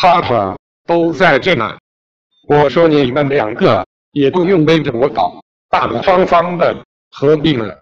[0.00, 0.56] 哈哈，
[0.86, 1.76] 都在这呢。
[2.48, 5.38] 我说你们两个也不用背着我搞，
[5.68, 6.74] 大大方方的
[7.10, 7.78] 合并了。